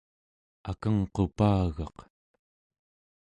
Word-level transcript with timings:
akengqupagaq 0.69 1.97